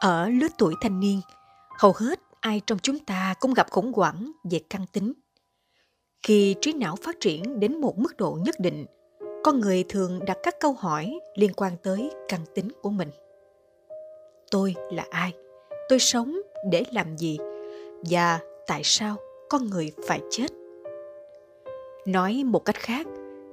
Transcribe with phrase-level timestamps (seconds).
[0.00, 1.20] Ở lứa tuổi thanh niên,
[1.78, 5.12] hầu hết ai trong chúng ta cũng gặp khủng hoảng về căn tính.
[6.22, 8.86] Khi trí não phát triển đến một mức độ nhất định,
[9.44, 13.10] con người thường đặt các câu hỏi liên quan tới căn tính của mình.
[14.50, 15.32] Tôi là ai?
[15.88, 17.38] Tôi sống để làm gì?
[18.10, 19.16] Và tại sao
[19.48, 20.46] con người phải chết?
[22.06, 23.06] Nói một cách khác,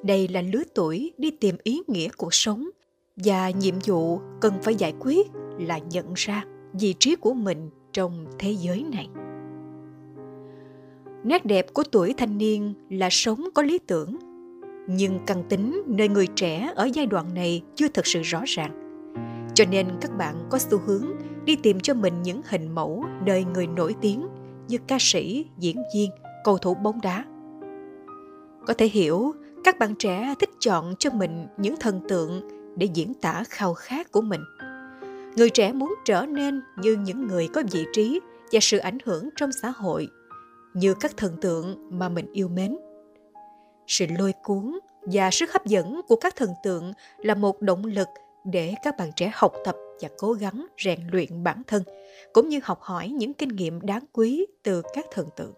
[0.03, 2.69] đây là lứa tuổi đi tìm ý nghĩa cuộc sống
[3.15, 5.27] và nhiệm vụ cần phải giải quyết
[5.59, 9.09] là nhận ra vị trí của mình trong thế giới này.
[11.23, 14.15] Nét đẹp của tuổi thanh niên là sống có lý tưởng,
[14.87, 18.77] nhưng căn tính nơi người trẻ ở giai đoạn này chưa thật sự rõ ràng.
[19.53, 21.05] Cho nên các bạn có xu hướng
[21.45, 24.27] đi tìm cho mình những hình mẫu đời người nổi tiếng
[24.67, 26.11] như ca sĩ, diễn viên,
[26.43, 27.25] cầu thủ bóng đá.
[28.67, 29.33] Có thể hiểu,
[29.63, 32.41] các bạn trẻ thích chọn cho mình những thần tượng
[32.75, 34.41] để diễn tả khao khát của mình
[35.35, 38.19] người trẻ muốn trở nên như những người có vị trí
[38.51, 40.07] và sự ảnh hưởng trong xã hội,
[40.73, 42.77] như các thần tượng mà mình yêu mến.
[43.87, 48.07] Sự lôi cuốn và sức hấp dẫn của các thần tượng là một động lực
[48.45, 51.83] để các bạn trẻ học tập và cố gắng rèn luyện bản thân,
[52.33, 55.53] cũng như học hỏi những kinh nghiệm đáng quý từ các thần tượng.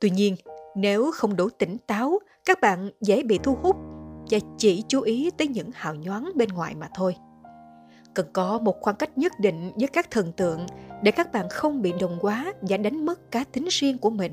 [0.00, 0.36] Tuy nhiên,
[0.76, 3.76] nếu không đủ tỉnh táo, các bạn dễ bị thu hút
[4.30, 7.16] và chỉ chú ý tới những hào nhoáng bên ngoài mà thôi
[8.14, 10.66] cần có một khoảng cách nhất định với các thần tượng
[11.02, 14.32] để các bạn không bị đồng hóa và đánh mất cá tính riêng của mình.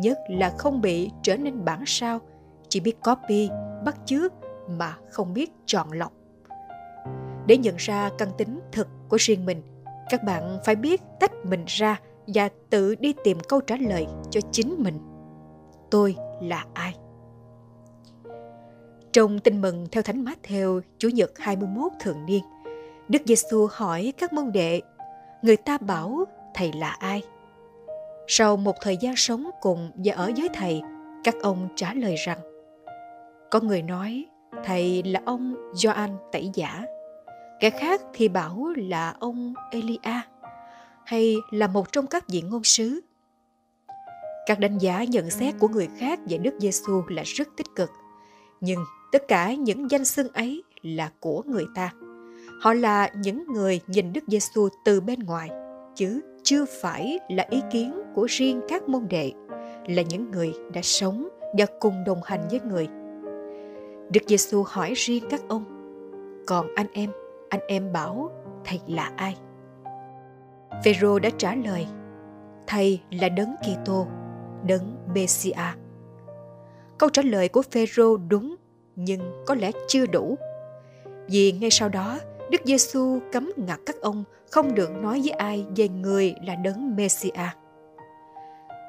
[0.00, 2.20] Nhất là không bị trở nên bản sao
[2.68, 3.50] chỉ biết copy
[3.84, 4.32] bắt chước
[4.68, 6.12] mà không biết chọn lọc.
[7.46, 9.62] Để nhận ra căn tính thực của riêng mình
[10.10, 14.40] các bạn phải biết tách mình ra và tự đi tìm câu trả lời cho
[14.52, 14.98] chính mình.
[15.90, 16.94] Tôi là ai?
[19.12, 22.44] Trong tin mừng theo Thánh Matthew, Chủ nhật 21 thường niên,
[23.08, 24.80] Đức Giêsu hỏi các môn đệ,
[25.42, 26.24] người ta bảo
[26.54, 27.22] thầy là ai?
[28.26, 30.82] Sau một thời gian sống cùng và ở với thầy,
[31.24, 32.38] các ông trả lời rằng,
[33.50, 34.26] có người nói
[34.64, 36.84] thầy là ông Gioan Tẩy Giả,
[37.60, 40.20] kẻ khác thì bảo là ông Elia
[41.04, 43.00] hay là một trong các vị ngôn sứ.
[44.46, 47.90] Các đánh giá nhận xét của người khác về Đức Giêsu là rất tích cực,
[48.60, 51.92] nhưng tất cả những danh xưng ấy là của người ta
[52.60, 55.50] Họ là những người nhìn Đức Giêsu từ bên ngoài,
[55.94, 59.32] chứ chưa phải là ý kiến của riêng các môn đệ,
[59.86, 61.28] là những người đã sống
[61.58, 62.88] và cùng đồng hành với người.
[64.12, 65.64] Đức Giêsu hỏi riêng các ông,
[66.46, 67.10] còn anh em,
[67.48, 68.30] anh em bảo
[68.64, 69.36] thầy là ai?
[70.84, 71.86] Phêrô đã trả lời,
[72.66, 74.06] thầy là đấng Kitô,
[74.66, 75.74] đấng Messia.
[76.98, 78.56] Câu trả lời của Phêrô đúng
[78.96, 80.38] nhưng có lẽ chưa đủ.
[81.28, 82.18] Vì ngay sau đó,
[82.50, 86.96] Đức Giêsu cấm ngặt các ông không được nói với ai về người là đấng
[86.96, 87.48] Messia.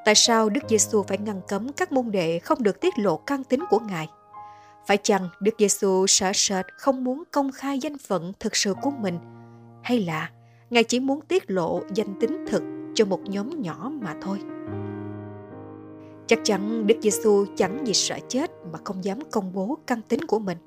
[0.04, 3.44] Tại sao Đức Giêsu phải ngăn cấm các môn đệ không được tiết lộ căn
[3.44, 4.08] tính của Ngài?
[4.86, 8.90] Phải chăng Đức Giêsu sợ sệt không muốn công khai danh phận thực sự của
[8.90, 9.18] mình
[9.82, 10.30] hay là
[10.70, 12.62] Ngài chỉ muốn tiết lộ danh tính thực
[12.94, 14.38] cho một nhóm nhỏ mà thôi?
[16.26, 20.20] Chắc chắn Đức Giêsu chẳng vì sợ chết mà không dám công bố căn tính
[20.26, 20.58] của mình.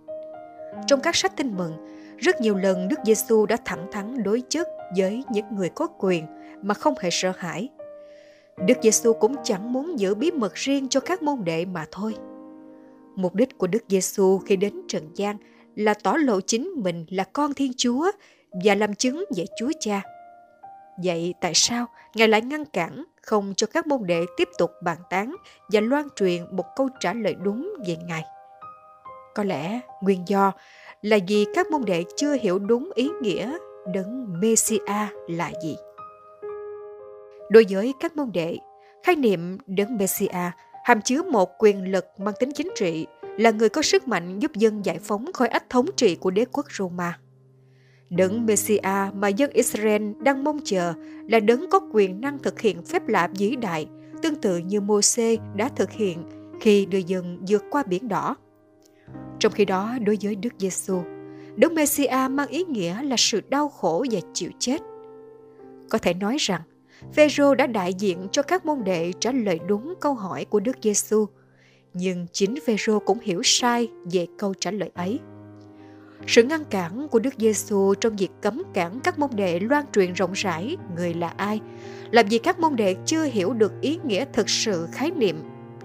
[0.87, 1.73] Trong các sách tin mừng,
[2.21, 6.25] rất nhiều lần Đức Giêsu đã thẳng thắn đối chất với những người có quyền
[6.61, 7.69] mà không hề sợ hãi.
[8.65, 12.15] Đức Giêsu cũng chẳng muốn giữ bí mật riêng cho các môn đệ mà thôi.
[13.15, 15.37] Mục đích của Đức Giêsu khi đến trần gian
[15.75, 18.11] là tỏ lộ chính mình là con Thiên Chúa
[18.63, 20.01] và làm chứng về Chúa Cha.
[21.03, 21.85] Vậy tại sao
[22.15, 25.35] Ngài lại ngăn cản không cho các môn đệ tiếp tục bàn tán
[25.69, 28.23] và loan truyền một câu trả lời đúng về Ngài?
[29.35, 30.51] Có lẽ nguyên do
[31.01, 33.57] là vì các môn đệ chưa hiểu đúng ý nghĩa
[33.93, 34.79] đấng Messia
[35.27, 35.75] là gì.
[37.49, 38.57] Đối với các môn đệ,
[39.03, 40.51] khái niệm đấng Messia
[40.83, 43.07] hàm chứa một quyền lực mang tính chính trị,
[43.37, 46.45] là người có sức mạnh giúp dân giải phóng khỏi ách thống trị của đế
[46.51, 47.19] quốc Roma.
[48.09, 50.93] Đấng Messiah mà dân Israel đang mong chờ
[51.29, 53.87] là đấng có quyền năng thực hiện phép lạ vĩ đại,
[54.21, 56.23] tương tự như Môse đã thực hiện
[56.59, 58.35] khi đưa dân vượt qua biển đỏ.
[59.41, 61.01] Trong khi đó, đối với Đức Giêsu,
[61.55, 64.81] Đấng Messiah mang ý nghĩa là sự đau khổ và chịu chết.
[65.89, 66.61] Có thể nói rằng,
[67.13, 70.77] Phêrô đã đại diện cho các môn đệ trả lời đúng câu hỏi của Đức
[70.81, 71.25] Giêsu,
[71.93, 75.19] nhưng chính Phêrô cũng hiểu sai về câu trả lời ấy.
[76.27, 80.13] Sự ngăn cản của Đức Giêsu trong việc cấm cản các môn đệ loan truyền
[80.13, 81.59] rộng rãi người là ai,
[82.11, 85.35] làm vì các môn đệ chưa hiểu được ý nghĩa thực sự khái niệm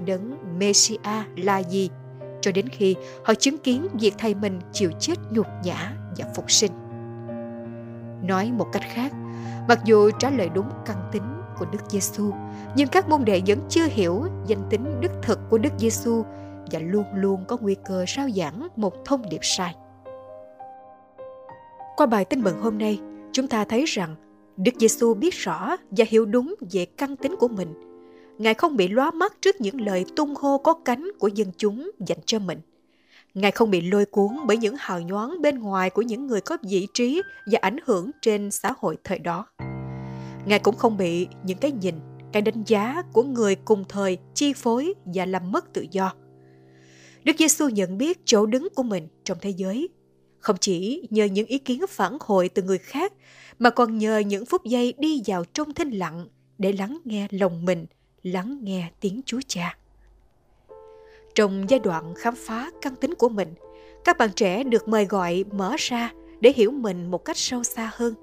[0.06, 1.90] đấng Messiah là gì
[2.46, 6.50] cho đến khi họ chứng kiến việc thầy mình chịu chết nhục nhã và phục
[6.50, 6.72] sinh.
[8.22, 9.12] Nói một cách khác,
[9.68, 11.22] mặc dù trả lời đúng căn tính
[11.58, 12.30] của Đức Giêsu,
[12.76, 16.22] nhưng các môn đệ vẫn chưa hiểu danh tính đích thực của Đức Giêsu
[16.70, 19.74] và luôn luôn có nguy cơ rao giảng một thông điệp sai.
[21.96, 23.00] Qua bài tin mừng hôm nay,
[23.32, 24.14] chúng ta thấy rằng
[24.56, 27.95] Đức Giêsu biết rõ và hiểu đúng về căn tính của mình.
[28.38, 31.90] Ngài không bị lóa mắt trước những lời tung hô có cánh của dân chúng
[32.06, 32.58] dành cho mình.
[33.34, 36.56] Ngài không bị lôi cuốn bởi những hào nhoáng bên ngoài của những người có
[36.62, 37.22] vị trí
[37.52, 39.46] và ảnh hưởng trên xã hội thời đó.
[40.46, 41.94] Ngài cũng không bị những cái nhìn,
[42.32, 46.12] cái đánh giá của người cùng thời chi phối và làm mất tự do.
[47.24, 49.88] Đức Giêsu nhận biết chỗ đứng của mình trong thế giới
[50.38, 53.12] không chỉ nhờ những ý kiến phản hồi từ người khác,
[53.58, 56.26] mà còn nhờ những phút giây đi vào trong thinh lặng
[56.58, 57.86] để lắng nghe lòng mình,
[58.32, 59.76] lắng nghe tiếng Chúa Cha.
[61.34, 63.54] Trong giai đoạn khám phá căn tính của mình,
[64.04, 67.90] các bạn trẻ được mời gọi mở ra để hiểu mình một cách sâu xa
[67.94, 68.14] hơn.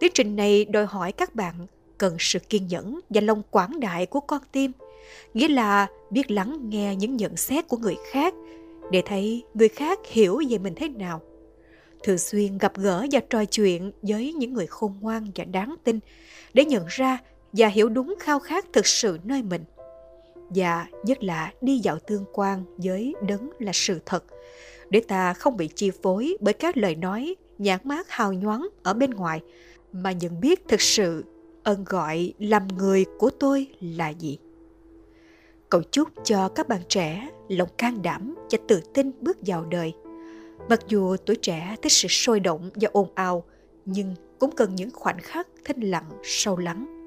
[0.00, 1.54] Tiến trình này đòi hỏi các bạn
[1.98, 4.72] cần sự kiên nhẫn và lòng quảng đại của con tim,
[5.34, 8.34] nghĩa là biết lắng nghe những nhận xét của người khác
[8.90, 11.20] để thấy người khác hiểu về mình thế nào
[12.02, 15.98] thường xuyên gặp gỡ và trò chuyện với những người khôn ngoan và đáng tin
[16.54, 17.18] để nhận ra
[17.52, 19.64] và hiểu đúng khao khát thực sự nơi mình.
[20.50, 24.24] Và nhất là đi dạo tương quan với đấng là sự thật
[24.90, 28.94] để ta không bị chi phối bởi các lời nói nhãn mát hào nhoáng ở
[28.94, 29.40] bên ngoài
[29.92, 31.24] mà nhận biết thực sự
[31.62, 34.38] ơn gọi làm người của tôi là gì.
[35.68, 39.92] Cầu chúc cho các bạn trẻ lòng can đảm và tự tin bước vào đời.
[40.68, 43.44] Mặc dù tuổi trẻ thích sự sôi động và ồn ào,
[43.84, 46.97] nhưng cũng cần những khoảnh khắc thinh lặng, sâu lắng.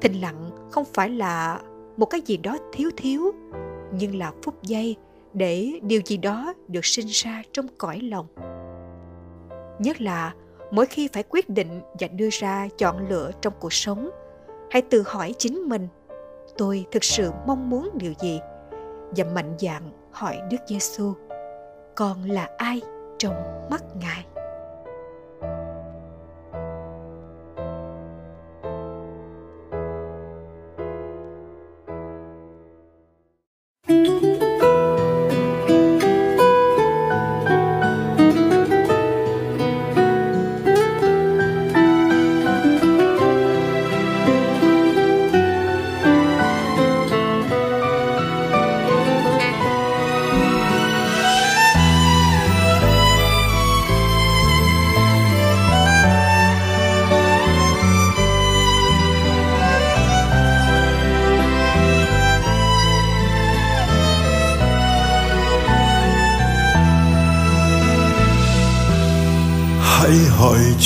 [0.00, 1.60] Thinh lặng không phải là
[1.96, 3.32] một cái gì đó thiếu thiếu,
[3.92, 4.96] nhưng là phút giây
[5.32, 8.26] để điều gì đó được sinh ra trong cõi lòng.
[9.78, 10.34] Nhất là
[10.70, 14.10] mỗi khi phải quyết định và đưa ra chọn lựa trong cuộc sống,
[14.70, 15.88] hãy tự hỏi chính mình,
[16.58, 18.40] tôi thực sự mong muốn điều gì?
[19.16, 21.12] Và mạnh dạn hỏi Đức Giêsu
[21.94, 22.80] con là ai
[23.18, 23.34] trong
[23.70, 24.24] mắt ngài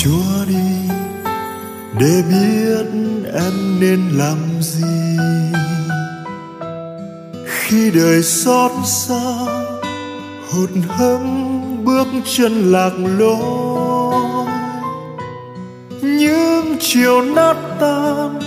[0.03, 0.89] chúa đi
[1.99, 2.85] để biết
[3.33, 5.17] em nên làm gì.
[7.47, 9.35] Khi đời xót xa,
[10.51, 14.15] hụt hẫng bước chân lạc lối.
[16.01, 18.39] Những chiều nát tan,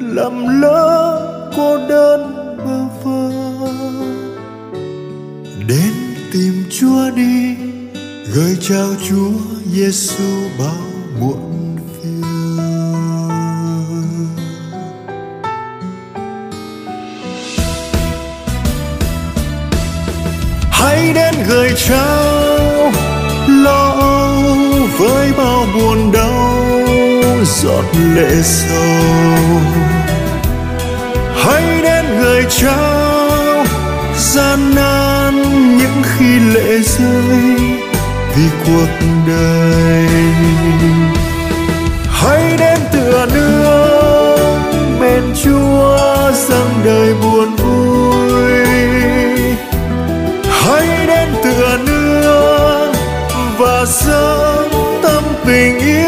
[0.00, 1.20] lầm lỡ
[1.56, 3.30] cô đơn bơ vơ.
[5.68, 5.92] Đến
[6.32, 7.56] tìm chúa đi,
[8.34, 9.32] gửi chào chúa
[9.72, 10.24] giêsu
[10.58, 10.85] bao
[11.20, 11.76] muộn
[20.70, 22.92] hãy đến gửi trao
[23.48, 24.42] lo âu
[24.98, 26.56] với bao buồn đau
[27.44, 29.60] giọt lệ sầu.
[31.34, 33.64] Hãy đến gửi trao
[34.16, 35.42] gian nan
[35.78, 37.56] những khi lệ rơi
[38.36, 38.88] vì cuộc
[39.26, 40.08] đời.
[46.36, 48.66] dâng đời buồn vui.
[50.50, 52.92] Hãy đến tựa nương
[53.58, 54.70] và dâng
[55.02, 56.05] tâm tình yêu.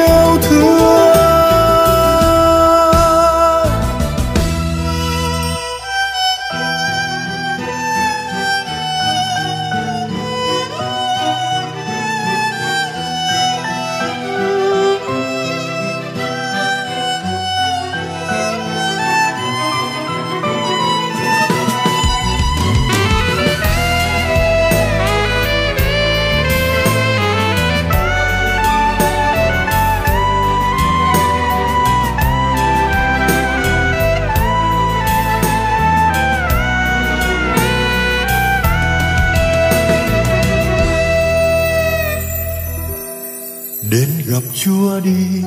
[44.38, 45.42] Gặp Chúa đi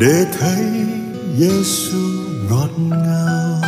[0.00, 0.64] để thấy
[1.38, 1.98] Giêsu
[2.50, 3.60] ngọt ngào.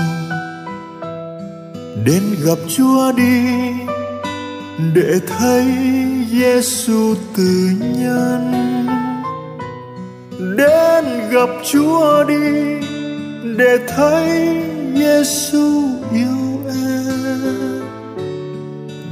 [2.04, 3.42] Đến gặp Chúa đi
[4.94, 5.64] để thấy
[6.30, 8.52] Giêsu từ nhân.
[10.56, 12.50] Đến gặp Chúa đi
[13.58, 14.48] để thấy
[14.94, 15.82] Giêsu
[16.14, 17.82] yêu em.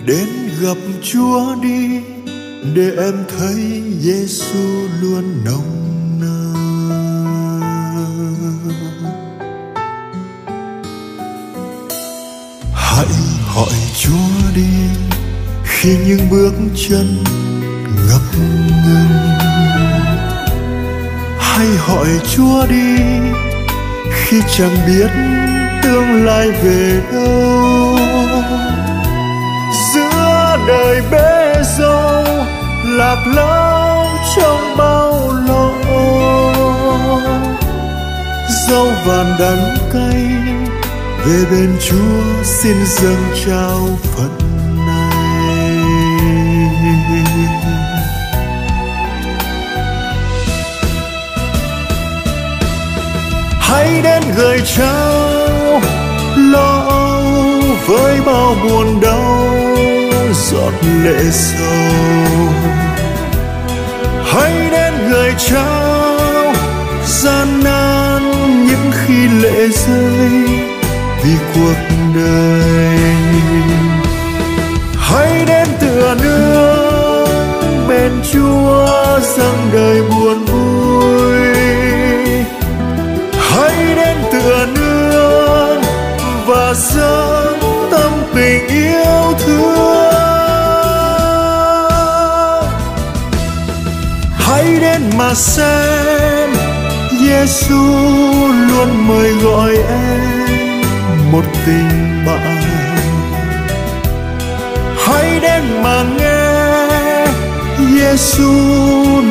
[0.07, 0.29] Đến
[0.63, 2.01] gặp Chúa đi
[2.63, 6.55] để em thấy Giêsu luôn nồng nàn.
[12.75, 13.07] Hãy
[13.45, 14.69] hỏi Chúa đi
[15.65, 16.53] khi những bước
[16.89, 17.25] chân
[18.09, 18.23] ngập
[18.87, 19.19] ngừng.
[21.39, 22.97] Hãy hỏi Chúa đi
[24.11, 25.11] khi chẳng biết
[25.83, 27.99] tương lai về đâu
[30.67, 32.25] đời bế dâu,
[32.85, 35.71] lạc lõng trong bao lo.
[38.69, 40.27] Dâu vàng đắng cay,
[41.25, 44.39] về bên Chúa xin dâng trao phận
[44.87, 45.19] này.
[53.61, 55.81] Hãy đến gửi trao
[56.37, 57.23] lo âu
[57.87, 59.45] với bao buồn đau
[60.53, 60.73] giọt
[61.05, 62.29] lệ sâu
[64.25, 66.53] hãy đến người trao,
[67.07, 68.23] gian nan
[68.67, 70.31] những khi lệ rơi
[71.25, 71.77] vì cuộc
[72.15, 72.99] đời.
[74.97, 80.18] Hãy đến tựa nương bên chúa dâng đời buồn
[95.29, 96.51] hãy đến mà xem
[97.21, 97.75] Giêsu
[98.69, 102.63] luôn mời gọi em một tình bạn.
[105.07, 107.27] Hãy đến mà nghe
[107.79, 108.53] Giêsu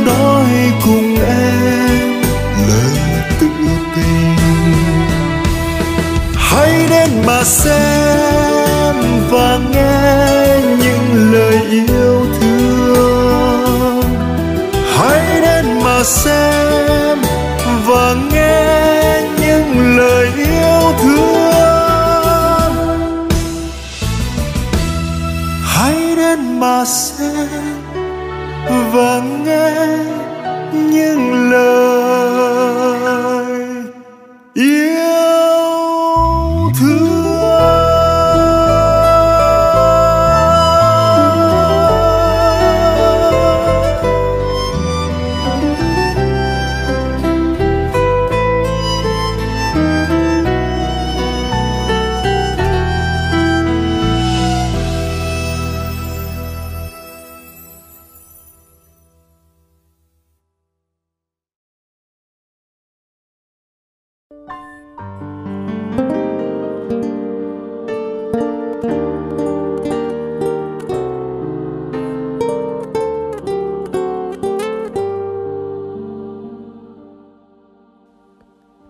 [0.05, 2.21] nói cùng em
[2.67, 2.97] lời
[3.39, 3.47] tự
[3.95, 4.35] tình.
[6.35, 8.95] Hãy đến mà xem
[9.29, 12.36] và nghe những lời yêu thương
[16.03, 17.17] xem
[17.87, 18.86] và nghe